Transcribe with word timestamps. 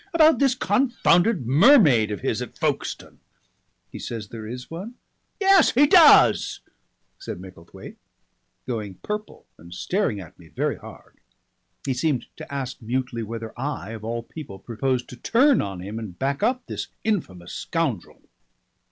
"About 0.15 0.39
this 0.39 0.55
confounded 0.55 1.45
mermaid 1.45 2.09
of 2.09 2.21
his 2.21 2.41
at 2.41 2.57
Folkestone." 2.57 3.19
"He 3.91 3.99
says 3.99 4.29
there 4.29 4.47
is 4.47 4.71
one?" 4.71 4.95
"Yes, 5.39 5.69
he 5.73 5.85
does," 5.85 6.61
said 7.19 7.39
Micklethwaite, 7.39 7.97
going 8.67 8.95
purple 9.03 9.45
and 9.59 9.71
staring 9.71 10.19
at 10.19 10.39
me 10.39 10.47
very 10.47 10.77
hard. 10.77 11.17
He 11.85 11.93
seemed 11.93 12.25
to 12.37 12.51
ask 12.51 12.81
mutely 12.81 13.21
whether 13.21 13.53
I 13.55 13.91
of 13.91 14.03
all 14.03 14.23
people 14.23 14.57
proposed 14.57 15.07
to 15.09 15.17
turn 15.17 15.61
on 15.61 15.81
him 15.81 15.99
and 15.99 16.17
back 16.17 16.41
up 16.41 16.65
this 16.65 16.87
infamous 17.03 17.53
scoundrel. 17.53 18.23